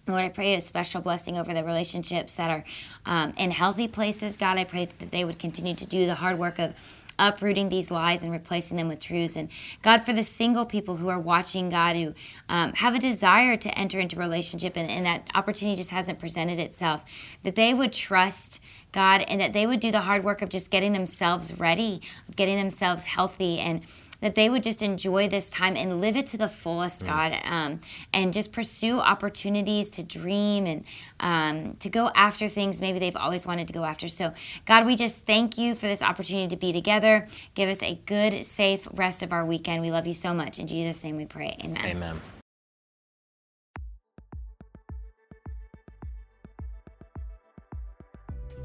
[0.09, 2.65] Lord, I pray a special blessing over the relationships that are
[3.05, 4.39] um, in healthy places.
[4.39, 6.75] God, I pray that they would continue to do the hard work of
[7.19, 9.37] uprooting these lies and replacing them with truths.
[9.37, 9.51] And
[9.83, 12.15] God, for the single people who are watching, God, who
[12.49, 16.59] um, have a desire to enter into relationship and, and that opportunity just hasn't presented
[16.59, 18.63] itself, that they would trust.
[18.93, 22.37] God, and that they would do the hard work of just getting themselves ready, of
[22.37, 23.83] getting themselves healthy, and
[24.21, 27.07] that they would just enjoy this time and live it to the fullest, mm.
[27.07, 27.81] God, um,
[28.13, 30.85] and just pursue opportunities to dream and
[31.21, 34.09] um, to go after things maybe they've always wanted to go after.
[34.09, 34.33] So,
[34.67, 37.27] God, we just thank you for this opportunity to be together.
[37.55, 39.83] Give us a good, safe rest of our weekend.
[39.83, 40.59] We love you so much.
[40.59, 41.57] In Jesus' name we pray.
[41.63, 41.87] Amen.
[41.87, 42.17] Amen.